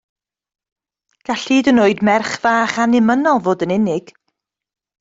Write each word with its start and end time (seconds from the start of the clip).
Gall 1.27 1.43
hyd 1.49 1.69
yn 1.71 1.81
oed 1.83 2.01
merch 2.07 2.33
fach 2.43 2.75
annymunol 2.83 3.43
fod 3.45 3.63
yn 3.67 3.75
unig. 3.77 4.05